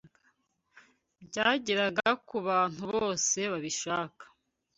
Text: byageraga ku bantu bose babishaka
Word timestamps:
byageraga 1.27 2.07
ku 2.27 2.35
bantu 2.47 2.83
bose 2.93 3.39
babishaka 3.51 4.23